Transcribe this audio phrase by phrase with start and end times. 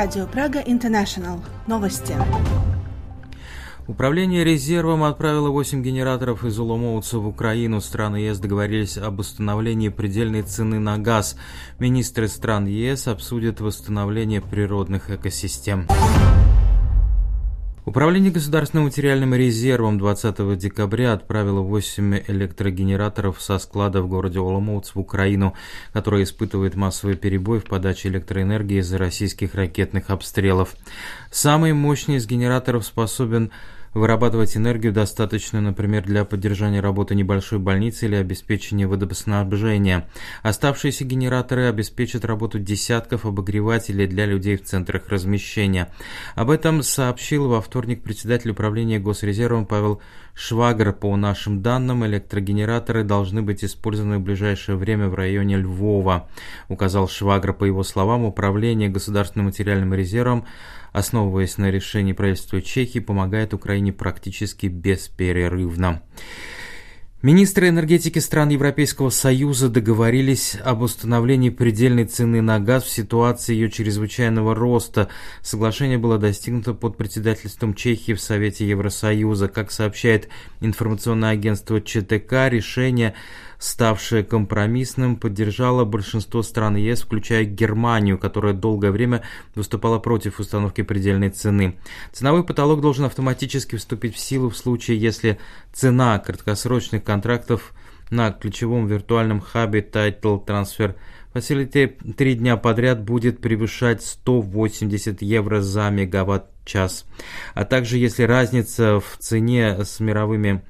[0.00, 1.42] Радио Прага Интернешнл.
[1.66, 2.14] Новости.
[3.86, 7.82] Управление резервом отправило 8 генераторов из Уломоуца в Украину.
[7.82, 11.36] Страны ЕС договорились об установлении предельной цены на газ.
[11.78, 15.86] Министры стран ЕС обсудят восстановление природных экосистем.
[17.86, 25.00] Управление государственным материальным резервом 20 декабря отправило 8 электрогенераторов со склада в городе Оломouц в
[25.00, 25.54] Украину,
[25.94, 30.74] который испытывает массовый перебой в подаче электроэнергии из-за российских ракетных обстрелов.
[31.30, 33.50] Самый мощный из генераторов способен
[33.94, 40.08] вырабатывать энергию, достаточную, например, для поддержания работы небольшой больницы или обеспечения водоснабжения.
[40.42, 45.92] Оставшиеся генераторы обеспечат работу десятков обогревателей для людей в центрах размещения.
[46.34, 50.00] Об этом сообщил во вторник председатель управления Госрезервом Павел
[50.34, 50.92] Швагр.
[50.92, 56.28] По нашим данным, электрогенераторы должны быть использованы в ближайшее время в районе Львова,
[56.68, 57.52] указал Швагр.
[57.52, 60.46] По его словам, управление государственным материальным резервом
[60.92, 66.02] основываясь на решении правительства Чехии, помогает Украине практически бесперерывно.
[67.22, 73.70] Министры энергетики стран Европейского Союза договорились об установлении предельной цены на газ в ситуации ее
[73.70, 75.10] чрезвычайного роста.
[75.42, 79.48] Соглашение было достигнуто под председательством Чехии в Совете Евросоюза.
[79.48, 80.28] Как сообщает
[80.62, 83.12] информационное агентство ЧТК, решение
[83.60, 89.22] ставшее компромиссным, поддержало большинство стран ЕС, включая Германию, которая долгое время
[89.54, 91.78] выступала против установки предельной цены.
[92.10, 95.38] Ценовой потолок должен автоматически вступить в силу в случае, если
[95.72, 97.74] цена краткосрочных контрактов
[98.10, 100.96] на ключевом виртуальном хабе Title Transfer
[101.34, 107.04] Facility три дня подряд будет превышать 180 евро за мегаватт-час,
[107.54, 110.62] а также если разница в цене с мировыми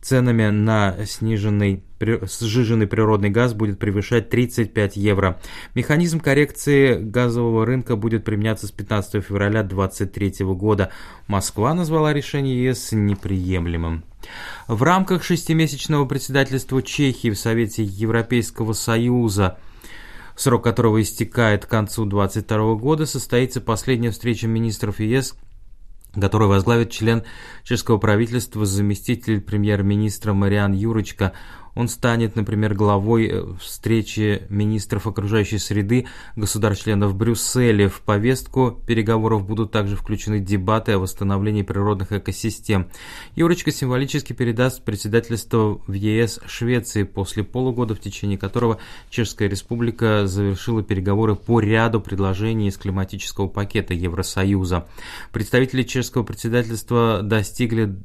[0.00, 5.40] ценами на сниженный сжиженный природный газ будет превышать 35 евро.
[5.74, 10.90] Механизм коррекции газового рынка будет применяться с 15 февраля 2023 года.
[11.28, 14.04] Москва назвала решение ЕС неприемлемым.
[14.68, 19.58] В рамках шестимесячного председательства Чехии в Совете Европейского Союза
[20.36, 25.36] срок которого истекает к концу 2022 года, состоится последняя встреча министров ЕС
[26.20, 27.24] который возглавит член
[27.62, 31.32] чешского правительства, заместитель премьер-министра Мариан Юрочка.
[31.74, 37.88] Он станет, например, главой э, встречи министров окружающей среды государств-членов в Брюсселе.
[37.88, 42.88] В повестку переговоров будут также включены дебаты о восстановлении природных экосистем.
[43.34, 48.78] Юрочка символически передаст председательство в ЕС Швеции после полугода, в течение которого
[49.10, 54.86] Чешская Республика завершила переговоры по ряду предложений из климатического пакета Евросоюза.
[55.32, 57.96] Представители чешского председательства достигли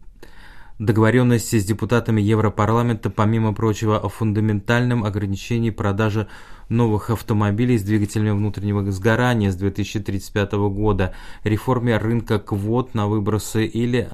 [0.80, 6.28] договоренности с депутатами Европарламента, помимо прочего, о фундаментальном ограничении продажи
[6.70, 11.14] новых автомобилей с двигателями внутреннего сгорания с 2035 года,
[11.44, 14.10] реформе рынка квот на выбросы или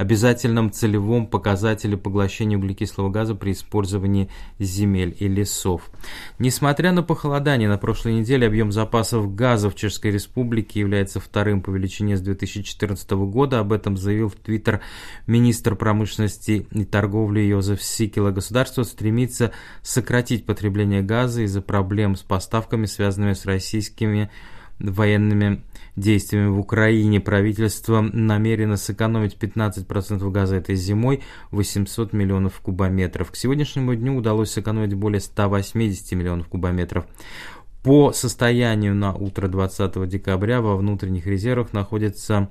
[0.00, 5.90] обязательном целевом показателе поглощения углекислого газа при использовании земель и лесов.
[6.38, 11.70] Несмотря на похолодание на прошлой неделе, объем запасов газа в Чешской Республике является вторым по
[11.70, 13.60] величине с 2014 года.
[13.60, 14.80] Об этом заявил в Твиттер
[15.26, 18.30] министр промышленности и торговли Йозеф Сикела.
[18.30, 24.30] Государство стремится сократить потребление газа из-за проблем с поставками, связанными с российскими
[24.80, 25.62] военными
[25.96, 33.30] действиями в Украине правительство намерено сэкономить 15% газа этой зимой, 800 миллионов кубометров.
[33.30, 37.06] К сегодняшнему дню удалось сэкономить более 180 миллионов кубометров.
[37.82, 42.50] По состоянию на утро 20 декабря во внутренних резервах находится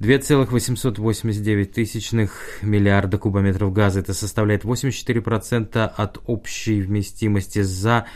[0.00, 4.00] 2,889 тысячных миллиарда кубометров газа.
[4.00, 8.06] Это составляет 84% от общей вместимости за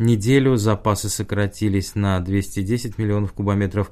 [0.00, 3.90] неделю запасы сократились на 210 миллионов кубометров.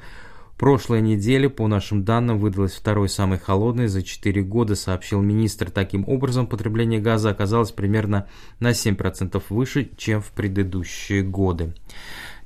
[0.56, 5.70] Прошлая неделя, по нашим данным, выдалась второй самой холодной за 4 года, сообщил министр.
[5.70, 8.26] Таким образом, потребление газа оказалось примерно
[8.58, 11.74] на 7% выше, чем в предыдущие годы.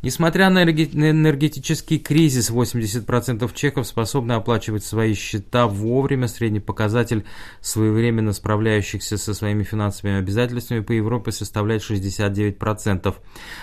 [0.02, 6.26] Несмотря на энергетический кризис, 80% чехов способны оплачивать свои счета вовремя.
[6.26, 7.24] Средний показатель
[7.60, 13.14] своевременно справляющихся со своими финансовыми обязательствами по Европе составляет 69%.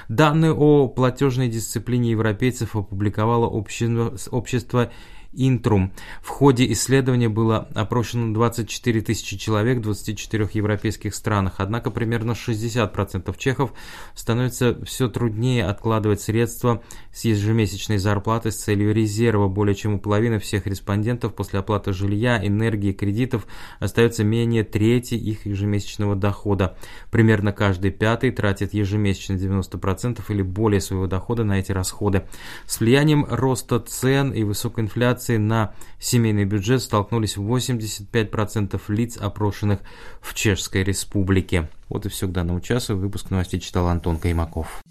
[0.07, 4.91] Данные о платежной дисциплине европейцев опубликовало общество, общество
[5.31, 5.91] Интрум.
[6.23, 13.37] В ходе исследования было опрошено 24 тысячи человек в 24 европейских странах, однако примерно 60%
[13.37, 13.73] чехов
[14.15, 16.81] становится все труднее откладывать средства
[17.13, 19.47] с ежемесячной зарплаты с целью резерва.
[19.47, 23.45] Более чем у половины всех респондентов после оплаты жилья, энергии, кредитов
[23.79, 26.75] остается менее трети их ежемесячного дохода.
[27.11, 32.23] Примерно каждый пятый тратит ежемесячно 90% или более своего дохода на эти расходы.
[32.65, 39.79] С влиянием роста цен и высокой инфляции на семейный бюджет столкнулись 85% лиц, опрошенных
[40.21, 41.69] в Чешской Республике.
[41.89, 42.95] Вот и все к данному часу.
[42.95, 44.81] Выпуск новостей читал Антон Каймаков.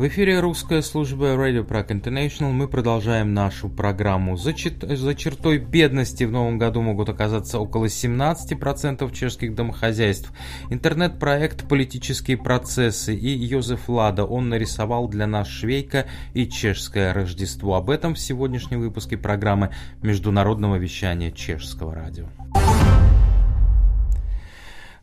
[0.00, 2.52] В эфире русская служба Radio Prague International.
[2.52, 4.34] Мы продолжаем нашу программу.
[4.38, 4.82] За, чет...
[4.82, 10.32] за чертой бедности в новом году могут оказаться около 17% чешских домохозяйств.
[10.70, 14.24] Интернет-проект «Политические процессы» и Йозеф Лада.
[14.24, 17.74] Он нарисовал для нас Швейка и чешское Рождество.
[17.74, 19.68] Об этом в сегодняшнем выпуске программы
[20.00, 22.24] Международного вещания Чешского радио.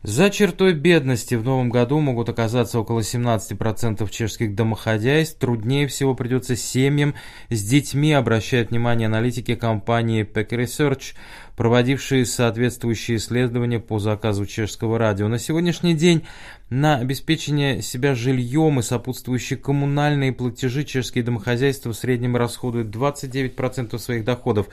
[0.04, 5.40] За чертой бедности в новом году могут оказаться около 17% чешских домохозяйств.
[5.40, 7.16] Труднее всего придется семьям
[7.50, 11.14] с детьми, обращают внимание аналитики компании Peck Research,
[11.56, 15.26] проводившие соответствующие исследования по заказу чешского радио.
[15.26, 16.24] На сегодняшний день
[16.70, 24.24] на обеспечение себя жильем и сопутствующие коммунальные платежи чешские домохозяйства в среднем расходуют 29% своих
[24.24, 24.68] доходов.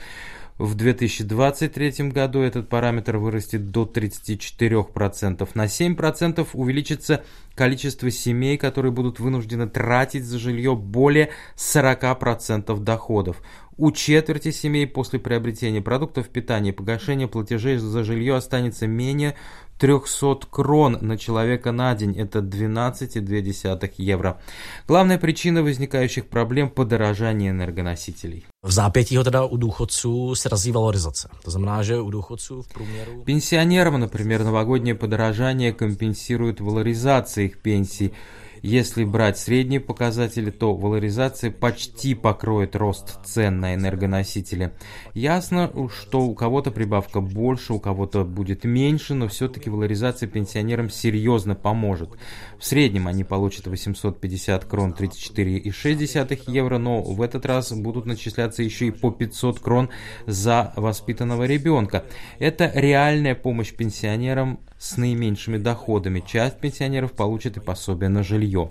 [0.58, 5.48] В 2023 году этот параметр вырастет до 34%.
[5.52, 7.24] На 7% увеличится
[7.54, 13.42] количество семей, которые будут вынуждены тратить за жилье более 40% доходов.
[13.76, 19.36] У четверти семей после приобретения продуктов питания и погашения платежей за жилье останется менее
[19.78, 24.40] 300 крон на человека на день, это 12,2 евро.
[24.88, 28.44] Главная причина возникающих проблем– подорожание энергоносителей.
[28.62, 31.28] V zápětí ho teda u důchodců se razí valorizace.
[31.44, 33.22] To znamená, že u důchodců в прумеру...
[33.24, 38.10] Пенсионерам, например, новогоднее подорожание компенсирует валоризация их пенсий–
[38.66, 44.72] если брать средние показатели, то валоризация почти покроет рост цен на энергоносители.
[45.14, 51.54] Ясно, что у кого-то прибавка больше, у кого-то будет меньше, но все-таки валоризация пенсионерам серьезно
[51.54, 52.10] поможет.
[52.58, 58.88] В среднем они получат 850 крон 34,6 евро, но в этот раз будут начисляться еще
[58.88, 59.90] и по 500 крон
[60.26, 62.04] за воспитанного ребенка.
[62.40, 66.22] Это реальная помощь пенсионерам с наименьшими доходами.
[66.26, 68.68] Часть пенсионеров получит и пособие на жилье.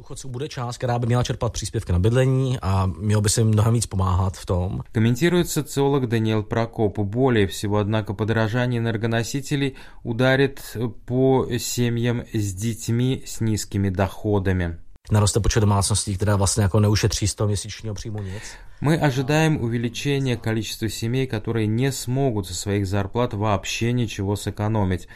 [4.94, 7.00] Комментирует социолог Даниэл Прокоп.
[7.00, 10.76] Более всего, однако, подорожание энергоносителей ударит
[11.06, 14.80] по семьям с детьми с низкими доходами.
[15.12, 18.44] Naroste počet domácností, které vlastně jako neušetří z toho měsíčního příjmu nic.
[18.82, 25.08] Мы ожидаем увеличения количества семей, которые не смогут со своих зарплат вообще ничего сэкономить.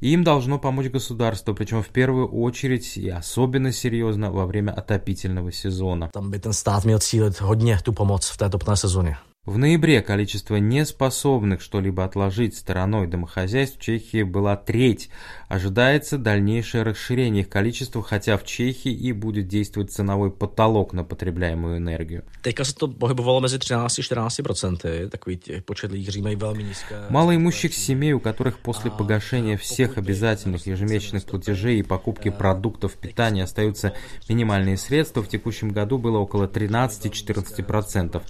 [0.00, 6.08] Им должно помочь государство, причем в первую очередь и особенно серьезно во время отопительного сезона.
[6.12, 9.16] Там by ten stát měl cílit hodně tu pomoc v té topné sezóně.
[9.48, 15.08] В ноябре количество неспособных что-либо отложить стороной домохозяйств в Чехии была треть.
[15.48, 21.78] Ожидается дальнейшее расширение их количества, хотя в Чехии и будет действовать ценовой потолок на потребляемую
[21.78, 22.24] энергию.
[22.42, 26.94] Teďka se to pohybovalo mezi 13 14%, takový těch počet lidí, kteří mají velmi nízké...
[27.10, 33.92] Малоимущих семей, у которых после погашения всех обязательных ежемесячных платежей и покупки продуктов питания остаются
[34.28, 38.22] минимальные средства, в текущем году было около 13-14%.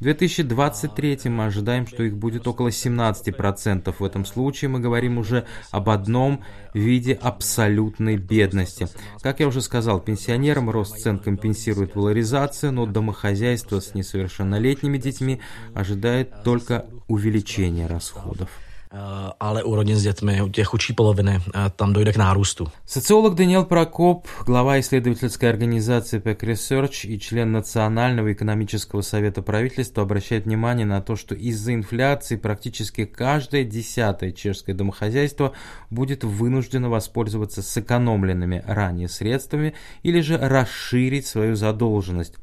[0.00, 3.94] В 2020 2023 мы ожидаем, что их будет около 17%.
[3.98, 6.42] В этом случае мы говорим уже об одном
[6.72, 8.88] виде абсолютной бедности.
[9.20, 15.40] Как я уже сказал, пенсионерам рост цен компенсирует валоризацию, но домохозяйство с несовершеннолетними детьми
[15.74, 18.48] ожидает только увеличение расходов.
[18.94, 22.68] Eh, ale u rodin s dětmi, u těch chudší poloviny, eh, tam dojde k nárůstu.
[22.86, 30.44] Социолог Даниэл Прокоп, глава исследовательской организации PEC Research и член Национального экономического совета правительства обращает
[30.44, 35.52] внимание на то, что из-за инфляции практически каждое десятое чешское домохозяйство
[35.90, 39.74] будет вынуждено воспользоваться сэкономленными ранее средствами
[40.04, 42.34] или же расширить свою задолженность.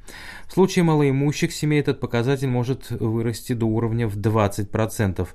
[0.52, 5.26] В случае малоимущих семей этот показатель может вырасти до уровня в 20%.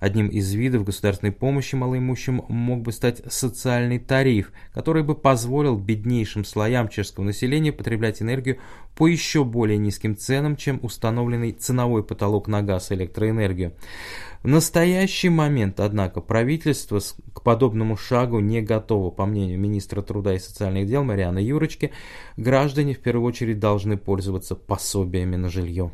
[0.00, 6.44] Одним из видов государственной помощи малоимущим мог бы стать социальный тариф, который бы позволил беднейшим
[6.44, 8.58] слоям чешского населения потреблять энергию
[8.96, 13.72] по еще более низким ценам, чем установленный ценовой потолок на газ и электроэнергию.
[14.42, 17.00] В настоящий момент, однако, правительство
[17.32, 19.10] к подобному шагу не готово.
[19.10, 21.92] По мнению министра труда и социальных дел Марианы Юрочки,
[22.36, 25.92] граждане в первую очередь должны пользоваться пособиями на жилье.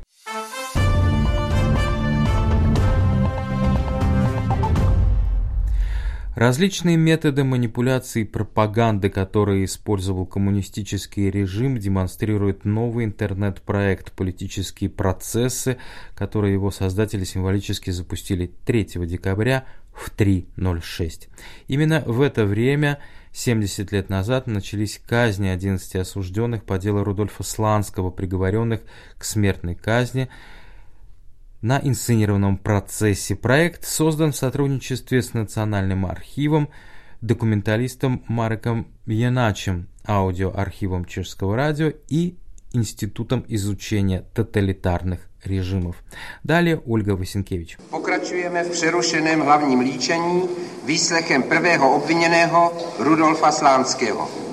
[6.38, 15.78] Различные методы манипуляции и пропаганды, которые использовал коммунистический режим, демонстрируют новый интернет-проект «Политические процессы»,
[16.14, 21.26] который его создатели символически запустили 3 декабря в 3.06.
[21.66, 23.00] Именно в это время
[23.32, 28.82] 70 лет назад начались казни 11 осужденных по делу Рудольфа Сланского, приговоренных
[29.18, 30.28] к смертной казни–
[31.62, 33.34] на инсценированном процессе.
[33.34, 36.68] Проект создан в сотрудничестве с Национальным архивом,
[37.20, 42.36] документалистом Мареком Яначем, аудиоархивом Чешского радио и
[42.72, 45.96] Институтом изучения тоталитарных режимов.
[46.44, 47.78] Далее Ольга Васенкевич.
[47.90, 50.42] Pokračujeme v přerušeném hlavním líčení
[50.86, 54.47] výslechem prvého obviněného Rudolfa Slánského.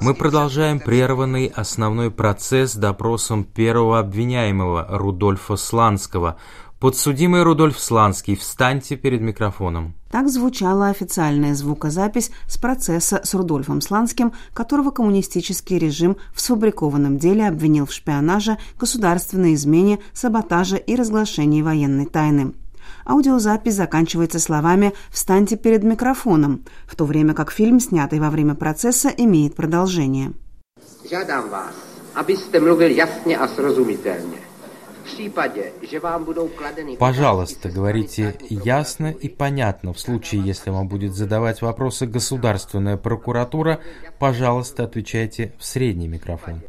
[0.00, 6.36] Мы продолжаем прерванный основной процесс допросом первого обвиняемого Рудольфа Сланского.
[6.80, 9.94] Подсудимый Рудольф Сланский, встаньте перед микрофоном.
[10.10, 17.46] Так звучала официальная звукозапись с процесса с Рудольфом Сланским, которого коммунистический режим в сфабрикованном деле
[17.46, 22.54] обвинил в шпионаже, государственной измене, саботаже и разглашении военной тайны.
[23.04, 29.08] Аудиозапись заканчивается словами «Встаньте перед микрофоном», в то время как фильм, снятый во время процесса,
[29.08, 30.32] имеет продолжение.
[31.10, 31.74] Žádám vás,
[32.14, 34.52] abyste mluvil jasně a srozumitelně.
[36.98, 39.92] Пожалуйста, говорите ясно и понятно.
[39.92, 43.80] В случае, если вам будет задавать вопросы государственная прокуратура,
[44.18, 46.60] пожалуйста, отвечайте в средний микрофон.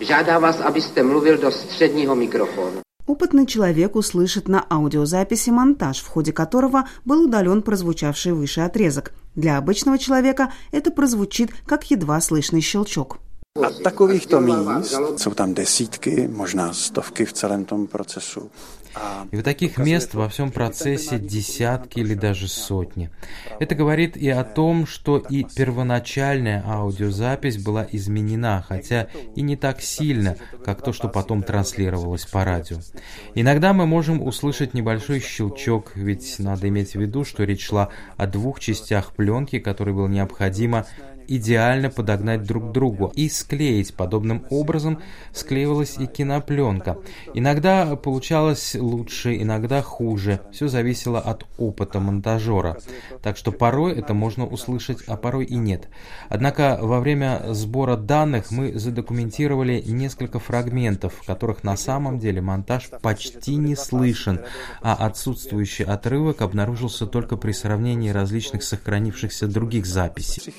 [0.00, 2.80] Žádám vás, abyste mluvil do středního mikrofonu.
[3.10, 9.12] Опытный человек услышит на аудиозаписи монтаж, в ходе которого был удален прозвучавший выше отрезок.
[9.34, 13.18] Для обычного человека это прозвучит как едва слышный щелчок.
[13.58, 18.50] A takovýchto míst jsou tam desítky, možná stovky v celém tom procesu.
[19.30, 23.10] И в таких мест во всем процессе десятки или даже сотни.
[23.60, 29.80] Это говорит и о том, что и первоначальная аудиозапись была изменена, хотя и не так
[29.80, 32.78] сильно, как то, что потом транслировалось по радио.
[33.36, 38.26] Иногда мы можем услышать небольшой щелчок, ведь надо иметь в виду, что речь шла о
[38.26, 40.86] двух частях пленки, которые было необходимо
[41.30, 43.94] идеально подогнать друг к другу и склеить.
[43.94, 45.00] Подобным образом
[45.32, 46.98] склеивалась и кинопленка.
[47.34, 50.40] Иногда получалось лучше, иногда хуже.
[50.52, 52.78] Все зависело от опыта монтажера.
[53.22, 55.88] Так что порой это можно услышать, а порой и нет.
[56.28, 62.90] Однако во время сбора данных мы задокументировали несколько фрагментов, в которых на самом деле монтаж
[63.02, 64.40] почти не слышен,
[64.82, 70.52] а отсутствующий отрывок обнаружился только при сравнении различных сохранившихся других записей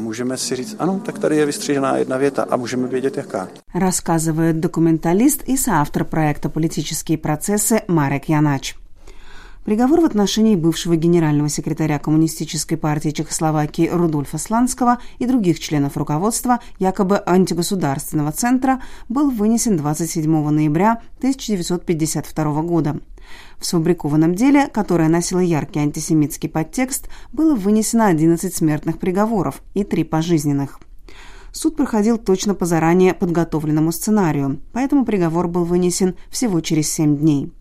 [0.00, 3.48] můžeme si říct, ano, tak tady je vystřižená jedna věta a můžeme vědět jaká.
[3.74, 8.74] Рассказывает документалист и соавтор проекта «Политические процессы» Марек Янач.
[9.64, 16.60] Приговор в отношении бывшего генерального секретаря Коммунистической партии Чехословакии Рудольфа Сланского и других членов руководства
[16.78, 18.80] якобы антигосударственного центра
[19.10, 22.96] был вынесен 27 ноября 1952 года.
[23.58, 30.04] В сфабрикованном деле, которое носило яркий антисемитский подтекст, было вынесено 11 смертных приговоров и 3
[30.04, 30.80] пожизненных.
[31.52, 37.52] Суд проходил точно по заранее подготовленному сценарию, поэтому приговор был вынесен всего через 7 дней.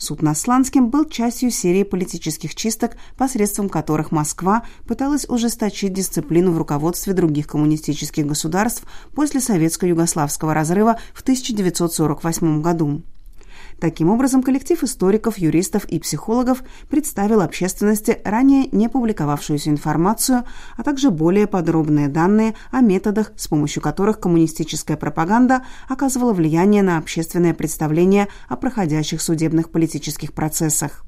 [0.00, 6.58] Суд над Сланским был частью серии политических чисток, посредством которых Москва пыталась ужесточить дисциплину в
[6.58, 8.84] руководстве других коммунистических государств
[9.14, 13.02] после советско-югославского разрыва в 1948 году.
[13.80, 20.44] Таким образом, коллектив историков, юристов и психологов представил общественности ранее не публиковавшуюся информацию,
[20.76, 26.98] а также более подробные данные о методах, с помощью которых коммунистическая пропаганда оказывала влияние на
[26.98, 31.06] общественное представление о проходящих судебных политических процессах.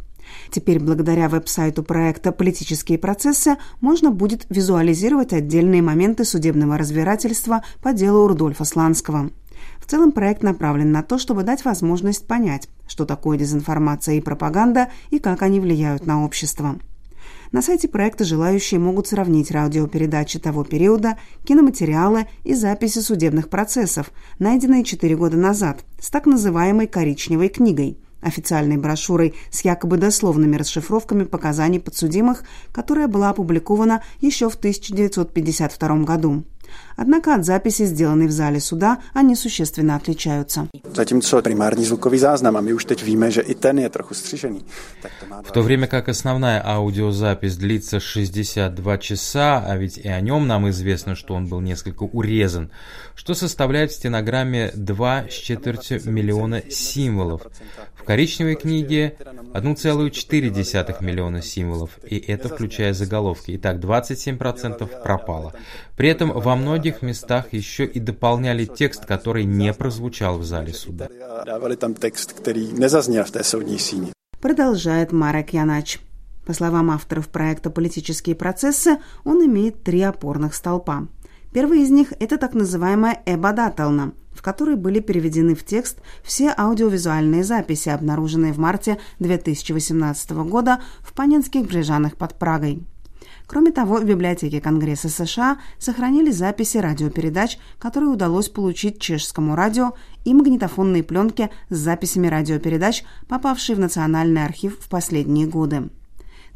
[0.51, 8.29] Теперь благодаря веб-сайту проекта «Политические процессы» можно будет визуализировать отдельные моменты судебного разбирательства по делу
[8.29, 9.31] Рудольфа Сланского.
[9.93, 15.19] Целом проект направлен на то, чтобы дать возможность понять, что такое дезинформация и пропаганда и
[15.19, 16.79] как они влияют на общество.
[17.51, 24.83] На сайте проекта желающие могут сравнить радиопередачи того периода, киноматериалы и записи судебных процессов, найденные
[24.83, 31.81] 4 года назад, с так называемой «коричневой книгой», официальной брошюрой с якобы дословными расшифровками показаний
[31.81, 36.45] подсудимых, которая была опубликована еще в 1952 году.
[36.97, 40.69] Однако от записи, сделанной в зале суда, они существенно отличаются.
[45.45, 50.69] В то время как основная аудиозапись длится 62 часа, а ведь и о нем нам
[50.71, 52.71] известно, что он был несколько урезан,
[53.15, 57.43] что составляет в стенограмме 2 с четвертью миллиона символов.
[57.95, 59.17] В коричневой книге
[59.55, 63.57] 1,4 миллиона символов, и это включая заголовки.
[63.57, 65.53] Итак, 27% пропало.
[65.97, 71.09] При этом во многих местах еще и дополняли текст, который не прозвучал в зале суда.
[74.41, 76.01] Продолжает Марек Янач.
[76.45, 81.07] По словам авторов проекта «Политические процессы», он имеет три опорных столпа.
[81.53, 87.45] Первый из них– это так называемая «эбадателна», в которой были переведены в текст все аудиовизуальные
[87.45, 92.83] записи, обнаруженные в марте 2018 года в Панинских Брежанах под Прагой.
[93.47, 99.93] Кроме того, в библиотеке Конгресса США сохранились записи радиопередач, которые удалось получить чешскому радио,
[100.25, 105.91] и магнитофонные пленки с записями радиопередач, попавшие в Национальный архив в последние годы.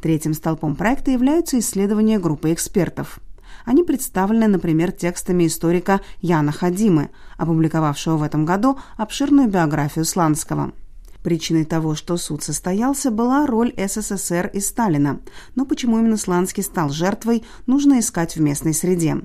[0.00, 3.19] Третьим столпом проекта являются исследования группы экспертов.
[3.64, 10.73] Они представлены, например, текстами историка Яна Хадимы, опубликовавшего в этом году обширную биографию Сланского–
[11.26, 15.18] Причиной того, что суд состоялся, была роль СССР и Сталина.
[15.56, 19.16] Но почему именно Сланский стал жертвой, нужно искать в местной среде.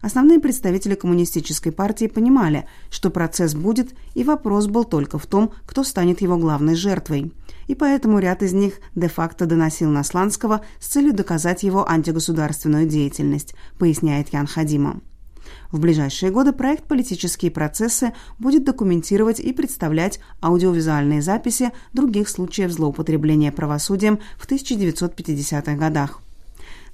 [0.00, 5.84] Основные представители коммунистической партии понимали, что процесс будет, и вопрос был только в том, кто
[5.84, 7.34] станет его главной жертвой.
[7.66, 13.54] И поэтому ряд из них де-факто доносил на Сланского с целью доказать его антигосударственную деятельность,
[13.78, 15.02] поясняет Ян Хадима.
[15.72, 23.50] В ближайшие годы проект «Политические процессы» будет документировать и представлять аудиовизуальные записи других случаев злоупотребления
[23.50, 26.20] правосудием в 1950-х годах.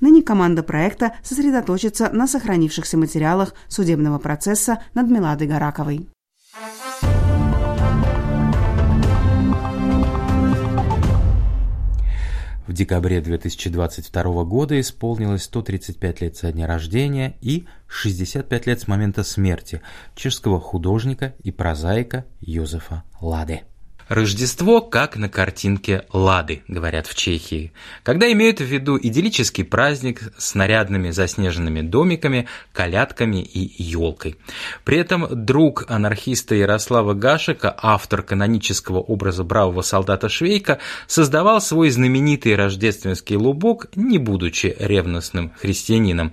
[0.00, 6.08] Ныне команда проекта сосредоточится на сохранившихся материалах судебного процесса над Меладой Гараковой.
[12.68, 19.24] В декабре 2022 года исполнилось 135 лет со дня рождения и 65 лет с момента
[19.24, 19.80] смерти
[20.14, 23.64] чешского художника и прозаика Йозефа Ладе.
[24.08, 27.72] Рождество как на картинке Лады, говорят в Чехии,
[28.02, 34.36] когда имеют в виду идиллический праздник с нарядными заснеженными домиками, колядками и елкой.
[34.84, 42.56] При этом друг анархиста Ярослава Гашика, автор канонического образа бравого солдата Швейка, создавал свой знаменитый
[42.56, 46.32] рождественский лубок, не будучи ревностным христианином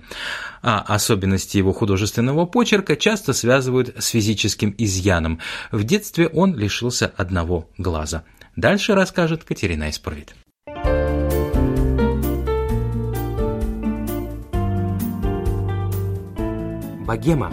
[0.66, 5.38] а особенности его художественного почерка часто связывают с физическим изъяном.
[5.70, 8.24] В детстве он лишился одного глаза.
[8.56, 10.34] Дальше расскажет Катерина Исправит.
[17.06, 17.52] Богема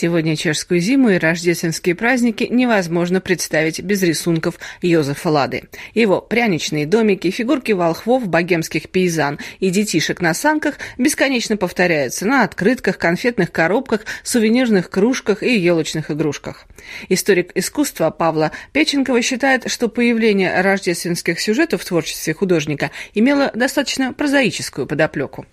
[0.00, 5.64] Сегодня чешскую зиму и рождественские праздники невозможно представить без рисунков Йозефа Лады.
[5.92, 12.96] Его пряничные домики, фигурки волхвов, богемских пейзан и детишек на санках бесконечно повторяются на открытках,
[12.96, 16.66] конфетных коробках, сувенирных кружках и елочных игрушках.
[17.08, 24.86] Историк искусства Павла Печенкова считает, что появление рождественских сюжетов в творчестве художника имело достаточно прозаическую
[24.86, 25.44] подоплеку.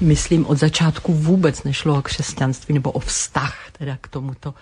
[0.00, 4.54] Myslím, od začátku vůbec nešlo o křesťanství nebo o vztah teda k tomuto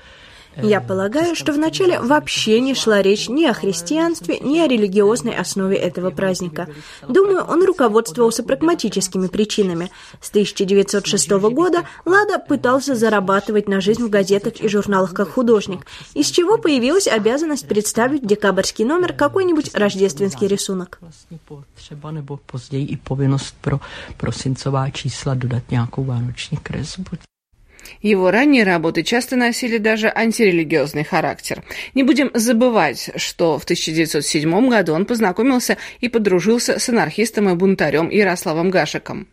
[0.57, 5.77] Я полагаю, что вначале вообще не шла речь ни о христианстве, ни о религиозной основе
[5.77, 6.69] этого праздника.
[7.09, 9.91] Думаю, он руководствовался прагматическими причинами.
[10.21, 16.27] С 1906 года Лада пытался зарабатывать на жизнь в газетах и журналах как художник, из
[16.27, 21.01] чего появилась обязанность представить в декабрьский номер какой-нибудь рождественский рисунок.
[28.03, 31.63] Его ранние работы часто носили даже антирелигиозный характер.
[31.95, 38.11] Не будем забывать, что в 1907 году он познакомился и подружился с анархистом и бунтарем
[38.11, 39.29] Ярославом Гашиком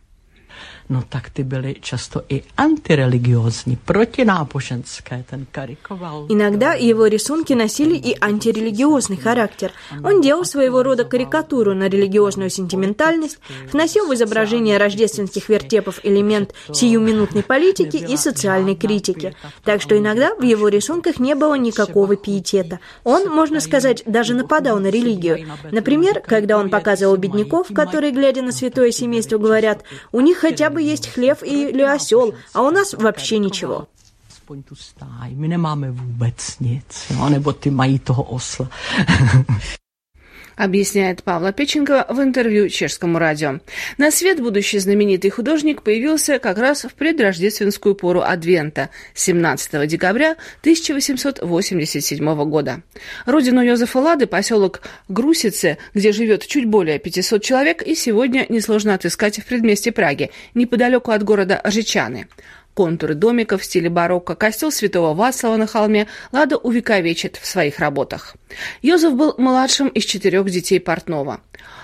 [0.90, 6.26] no tak ty byly často i antireligiózní, protináboženské, ten karikoval.
[6.28, 9.72] Иногда его рисунки носили и антирелигиозный характер.
[10.04, 13.38] Он делал своего рода карикатуру на религиозную сентиментальность,
[13.72, 19.34] вносил в изображение рождественских вертепов элемент сиюминутной политики и социальной критики.
[19.64, 22.80] Так что иногда в его рисунках не было никакого пиетета.
[23.04, 25.46] Он, можно сказать, даже нападал на религию.
[25.70, 30.77] Например, когда он показывал бедняков, которые, глядя на святое семейство, говорят, у них хотя бы
[30.78, 33.86] бы есть хлеб или осел, а у нас вообще ничего.
[35.48, 37.28] nemáme vůbec nic, jo?
[37.28, 38.68] nebo ty mají toho osla.
[40.58, 43.60] Объясняет Павла Печенкова в интервью чешскому радио.
[43.96, 52.44] На свет будущий знаменитый художник появился как раз в предрождественскую пору Адвента 17 декабря 1887
[52.44, 52.82] года.
[53.24, 59.38] Родину Йозефа Лады, поселок Грусице, где живет чуть более 500 человек, и сегодня несложно отыскать
[59.38, 62.26] в предместе Праги, неподалеку от города Ржичаны
[62.78, 68.36] контуры домиков в стиле барокко, костел святого Вацлава на холме Лада увековечит в своих работах.
[68.82, 71.40] Йозеф был младшим из четырех детей портного.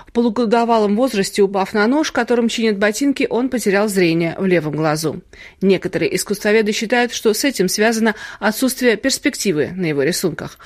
[0.06, 5.20] В полугодовалом возрасте, упав на нож, которым чинят ботинки, он потерял зрение в левом глазу.
[5.60, 10.60] Некоторые искусствоведы считают, что с этим связано отсутствие перспективы на его рисунках.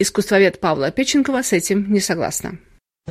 [0.00, 2.58] Искусствовед Павла Печенкова с этим не согласна.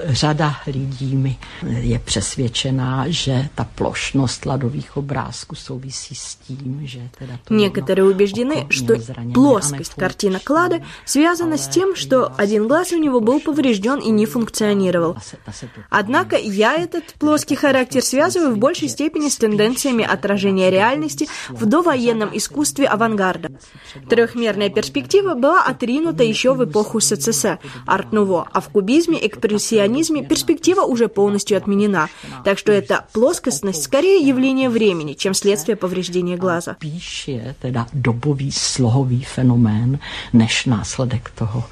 [0.05, 7.33] Řada lidí mi je přesvědčená, že ta plošnost ladových obrázků souvisí с tím, že teda
[7.43, 8.95] to Некоторые убеждены, что
[9.33, 14.25] плоскость картинок Клады связана с тем, что один глаз у него был поврежден и не
[14.25, 15.17] функционировал.
[15.89, 22.29] Однако я этот плоский характер связываю в большей степени с тенденциями отражения реальности в довоенном
[22.38, 23.49] искусстве авангарда.
[24.10, 30.82] Трехмерная перспектива была отринута еще в эпоху СССР, арт-нуво, а в кубизме экспрессионизме механизме перспектива
[30.82, 32.10] уже полностью отменена,
[32.43, 36.78] так что эта плоскостность скорее явление времени, чем следствие повреждения глаза.
[40.34, 41.63] Než následek toho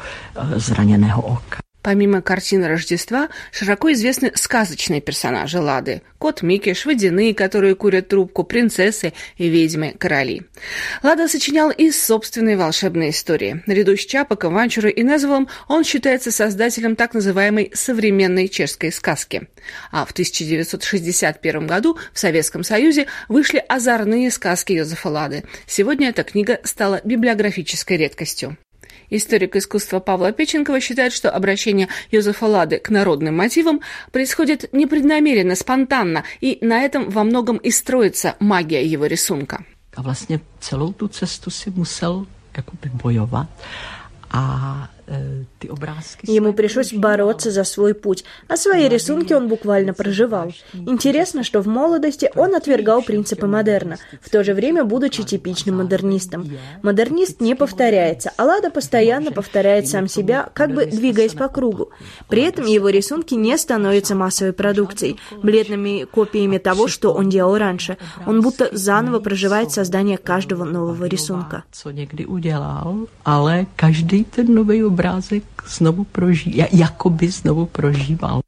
[0.55, 1.64] zraněného oka.
[1.85, 6.01] Помимо картины Рождества, широко известны сказочные персонажи Лады.
[6.17, 10.47] Кот Микиш, водяные, которые курят трубку, принцессы и ведьмы-короли.
[11.03, 13.61] Лада сочинял и собственные волшебные истории.
[13.67, 19.47] Наряду с Чапоком, Ванчурой и Незволом он считается создателем так называемой современной чешской сказки.
[19.91, 25.43] А в 1961 году в Советском Союзе вышли озорные сказки Йозефа Лады.
[25.67, 28.57] Сегодня эта книга стала библиографической редкостью.
[29.09, 33.81] Историк искусства Павла Печенкова считает, что обращение Йозефа Лады к народным мотивам
[34.11, 39.63] происходит непреднамеренно, спонтанно, и на этом во многом и строится магия его рисунка.
[39.95, 42.25] A vlastně celou tu cestu si musel
[42.57, 43.47] jakoby bojovat
[44.31, 44.89] a
[46.23, 50.53] Ему пришлось бороться за свой путь, а свои рисунки он буквально проживал.
[50.73, 56.49] Интересно, что в молодости он отвергал принципы модерна, в то же время будучи типичным модернистом.
[56.81, 61.89] Модернист не повторяется, а Лада постоянно повторяет сам себя, как бы двигаясь по кругу.
[62.27, 67.97] При этом его рисунки не становятся массовой продукцией, бледными копиями того, что он делал раньше.
[68.25, 71.63] Он будто заново проживает создание каждого нового рисунка.
[73.75, 78.41] každý ten nový obrázek znovu proží, jakoby znovu prožíval.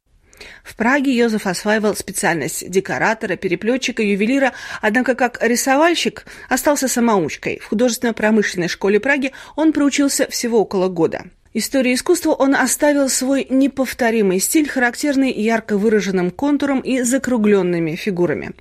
[0.64, 7.58] В Праге Йозеф осваивал специальность декоратора, переплетчика, ювелира, однако как рисовальщик остался самоучкой.
[7.58, 11.24] В художественно-промышленной школе Праги он проучился всего около года.
[11.54, 18.52] Истории искусства он оставил свой неповторимый стиль, характерный ярко выраженным контуром и закругленными фигурами.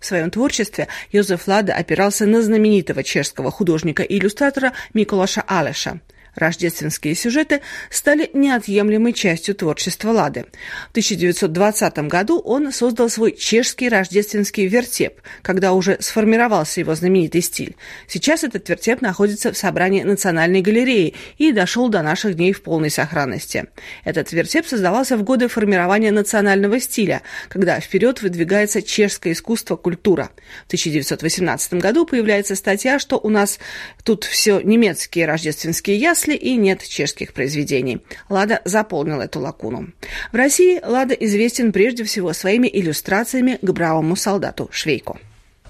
[0.00, 6.00] В своем творчестве Йозеф Лада опирался на знаменитого чешского художника и иллюстратора Миколаша Алеша–
[6.38, 10.46] Рождественские сюжеты стали неотъемлемой частью творчества Лады.
[10.88, 17.76] В 1920 году он создал свой чешский рождественский вертеп, когда уже сформировался его знаменитый стиль.
[18.06, 22.90] Сейчас этот вертеп находится в собрании Национальной галереи и дошел до наших дней в полной
[22.90, 23.66] сохранности.
[24.04, 30.30] Этот вертеп создавался в годы формирования национального стиля, когда вперед выдвигается чешское искусство, культура.
[30.64, 33.58] В 1918 году появляется статья, что у нас
[34.04, 38.00] тут все немецкие рождественские ясли, если и нет чешских произведений.
[38.28, 39.88] Лада заполнил эту лакуну.
[40.32, 45.18] В России Лада известен прежде всего своими иллюстрациями к бравому солдату Швейку.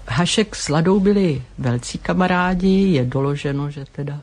[0.09, 4.21] Hašek s Ladou byli velcí kamarádi, je doloženo, že teda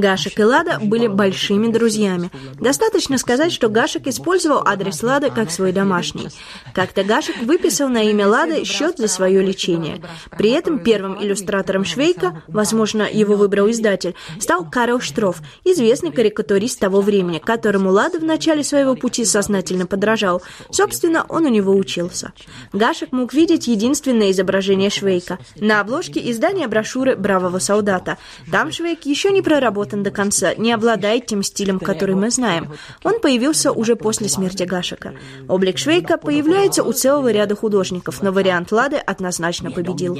[0.00, 2.30] Гашек и Лада были большими друзьями.
[2.60, 6.28] Достаточно сказать, что Гашек использовал адрес Лады как свой домашний.
[6.74, 10.02] Как-то Гашек выписал на имя Лады счет за свое лечение.
[10.36, 17.00] При этом первым иллюстратором Швейка, возможно, его выбрал издатель, стал Карл Штроф, известный карикатурист того
[17.00, 20.42] времени, которому Лада в начале своего пути сознательно подражал.
[20.70, 22.32] Собственно, он у него учился.
[22.72, 28.18] Гашек мог видеть единственное изображение Швейка на обложке издания брошюры «Бравого солдата».
[28.50, 32.72] Там Швейк еще не проработал доработан до конца, не обладает тем стилем, который мы знаем.
[33.02, 35.14] Он появился уже после смерти Гашика.
[35.48, 40.18] Облик Швейка появляется у целого ряда художников, но вариант Лады однозначно победил.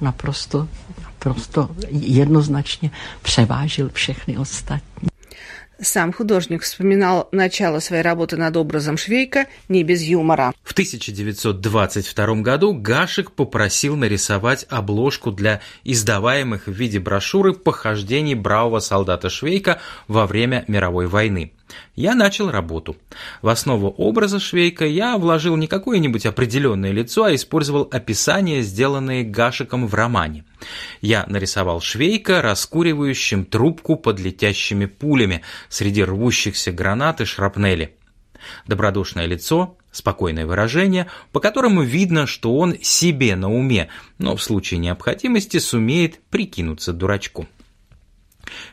[0.00, 0.68] Naprosto,
[1.04, 2.90] naprosto jednoznačně
[3.22, 4.36] převážil všechny.
[5.80, 10.52] Сам художник вспоминал начало своей работы над образом Швейка не без юмора.
[10.64, 19.30] В 1922 году Гашек попросил нарисовать обложку для издаваемых в виде брошюры похождений бравого солдата
[19.30, 21.52] Швейка во время мировой войны.
[21.94, 22.96] Я начал работу.
[23.42, 29.86] В основу образа Швейка я вложил не какое-нибудь определенное лицо, а использовал описания, сделанные Гашиком
[29.86, 30.44] в романе.
[31.00, 37.96] Я нарисовал Швейка, раскуривающим трубку под летящими пулями среди рвущихся гранат и шрапнели.
[38.66, 44.78] Добродушное лицо, спокойное выражение, по которому видно, что он себе на уме, но в случае
[44.78, 47.48] необходимости сумеет прикинуться дурачком.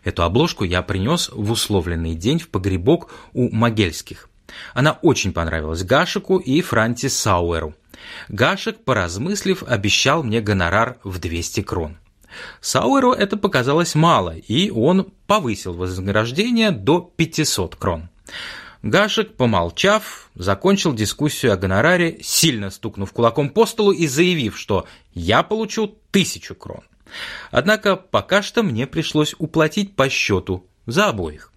[0.04, 4.30] Эту обложку я принес в условленный день в погребок у Могельских.
[4.74, 7.74] Она очень понравилась Гашику и Франти Сауэру.
[8.30, 11.98] Гашек, поразмыслив, обещал мне гонорар в 200 крон.
[12.62, 18.10] Сауэру это показалось мало, и он повысил вознаграждение до 500 крон.
[18.84, 25.42] Гашек, помолчав, закончил дискуссию о гонораре, сильно стукнув кулаком по столу и заявив, что я
[25.42, 26.84] получу тысячу крон.
[27.52, 31.52] Однако пока что мне пришлось уплатить по счету за обоих.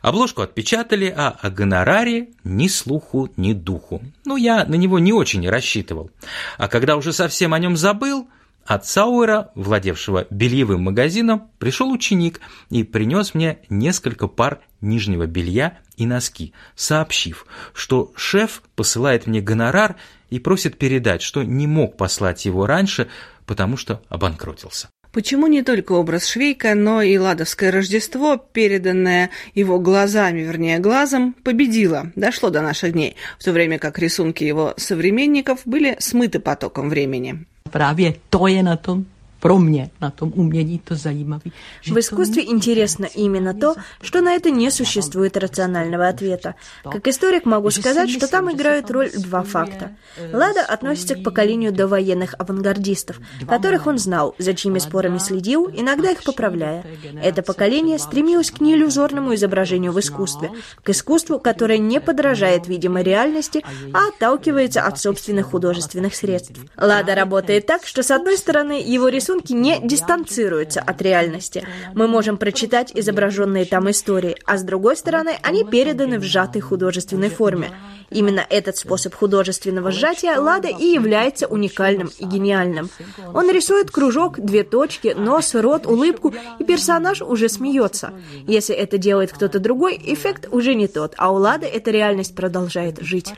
[0.00, 4.02] Обложку отпечатали, а о гонораре ни слуху, ни духу.
[4.24, 6.10] Но я на него не очень рассчитывал.
[6.58, 8.28] А когда уже совсем о нем забыл,
[8.66, 16.06] от Сауэра, владевшего бельевым магазином, пришел ученик и принес мне несколько пар нижнего белья и
[16.06, 19.96] носки, сообщив, что шеф посылает мне гонорар
[20.30, 23.08] и просит передать, что не мог послать его раньше,
[23.46, 24.88] потому что обанкротился.
[25.14, 32.10] Почему не только образ Швейка, но и Ладовское Рождество, переданное его глазами, вернее глазом, победило,
[32.16, 37.46] дошло до наших дней, в то время как рисунки его современников были смыты потоком времени.
[37.70, 39.04] Právě to je na tom.
[39.44, 41.52] Pro mě на том умении то заимовый.
[41.86, 46.54] В искусстве интересно именно то, что на это не существует рационального ответа.
[46.82, 49.90] Как историк могу сказать, что там играют роль два факта.
[50.32, 56.24] Лада относится к поколению довоенных авангардистов, которых он знал, за чьими спорами следил, иногда их
[56.24, 56.82] поправляя.
[57.22, 60.52] Это поколение стремилось к неиллюзорному изображению в искусстве,
[60.82, 66.60] к искусству, которое не подражает видимой реальности, а отталкивается от собственных художественных средств.
[66.78, 71.66] Лада работает так, что с одной стороны его рисунки рисунки не дистанцируются от реальности.
[71.94, 77.30] Мы можем прочитать изображенные там истории, а с другой стороны, они переданы в сжатой художественной
[77.30, 77.70] форме.
[78.10, 82.90] Именно этот способ художественного сжатия Лада и является уникальным и гениальным.
[83.32, 88.12] Он рисует кружок, две точки, нос, рот, улыбку, и персонаж уже смеется.
[88.46, 93.00] Если это делает кто-то другой, эффект уже не тот, а у Лады эта реальность продолжает
[93.00, 93.32] жить.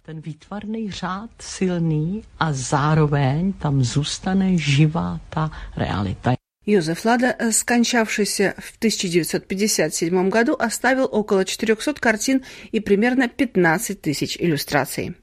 [5.86, 6.36] Realita.
[6.66, 14.36] Йозеф Лада, э, скончавшийся в 1957 году, оставил около 400 картин и примерно 15 тысяч
[14.36, 15.14] иллюстраций.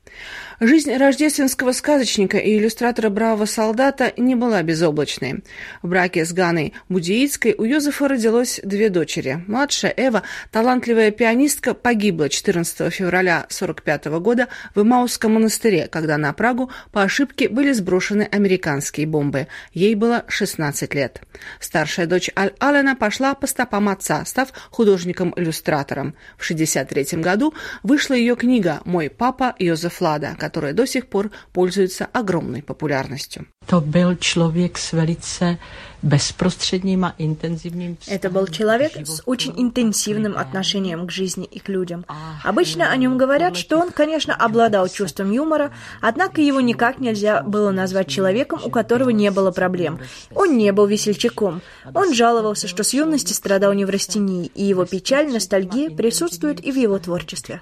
[0.60, 5.44] Жизнь рождественского сказочника и иллюстратора «Бравого солдата» не была безоблачной.
[5.82, 9.44] В браке с Ганой Будеицкой у Йозефа родилось две дочери.
[9.48, 16.72] Младшая Эва, талантливая пианистка, погибла 14 февраля 1945 года в Имаусском монастыре, когда на Прагу
[16.92, 19.48] по ошибке были сброшены американские бомбы.
[19.74, 21.22] Ей было 16 лет.
[21.60, 26.16] Старшая дочь Аль-Алена пошла по стопам отца, став художником-иллюстратором.
[26.38, 32.06] В 1963 году вышла ее книга «Мой папа Йозеф Лада», которая до сих пор пользуется
[32.14, 33.46] огромной популярностью.
[33.66, 35.58] To byl člověk s velice
[36.04, 42.06] a intenzivním Это был человек с очень интенсивным отношением к жизни и к людям.
[42.44, 47.72] Обычно о нем говорят, что он, конечно, обладал чувством юмора, однако его никак нельзя было
[47.72, 50.00] назвать человеком, у которого не было проблем.
[50.36, 51.62] Он не был весельчаком.
[51.94, 57.00] Он жаловался, что с юности страдал неврастенией, и его печаль, ностальгия присутствует и в его
[57.00, 57.62] творчестве.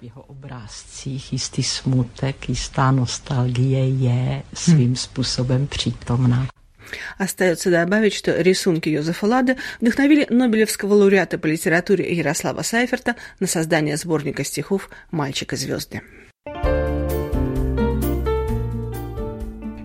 [1.32, 6.48] jistý smutek, jistá nostalgie je svým způsobem přítomná.
[7.18, 13.98] Остается добавить, что рисунки Йозефа Лады вдохновили Нобелевского лауреата по литературе Ярослава Сайферта на создание
[13.98, 16.02] сборника стихов «Мальчик и звезды».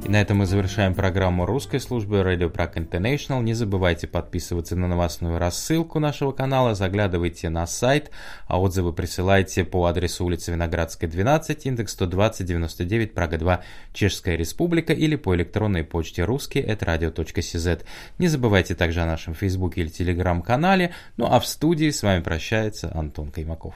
[0.07, 3.43] И на этом мы завершаем программу русской службы Radio Prague International.
[3.43, 8.13] Не забывайте подписываться на новостную рассылку нашего канала, заглядывайте на сайт,
[8.47, 13.63] а отзывы присылайте по адресу улицы Виноградская, 12, индекс 120 99, Прага 2,
[13.95, 17.83] Чешская Республика или по электронной почте русский radio.cz.
[18.19, 20.95] Не забывайте также о нашем фейсбуке или телеграм-канале.
[21.17, 23.75] Ну а в студии с вами прощается Антон Каймаков.